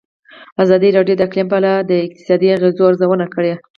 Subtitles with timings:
[0.63, 3.53] ازادي راډیو د اقلیم په اړه د اقتصادي اغېزو ارزونه کړې.